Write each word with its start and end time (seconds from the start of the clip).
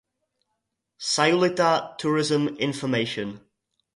Sayulita 0.99 1.95
Tourism 1.99 2.57
Information. 2.57 3.39